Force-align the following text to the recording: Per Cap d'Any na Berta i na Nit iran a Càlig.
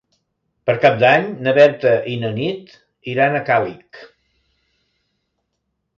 Per 0.69 0.73
Cap 0.85 0.95
d'Any 1.03 1.27
na 1.47 1.53
Berta 1.57 1.91
i 2.13 2.15
na 2.23 2.33
Nit 2.39 2.73
iran 3.15 3.37
a 3.37 3.45
Càlig. 3.51 4.03